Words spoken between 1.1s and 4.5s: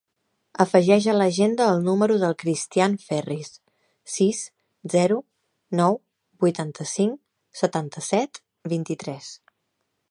a l'agenda el número del Cristián Ferris: sis,